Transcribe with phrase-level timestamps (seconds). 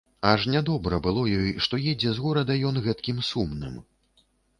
[0.29, 3.77] Аж нядобра было ёй, што едзе з горада ён гэткім сумным.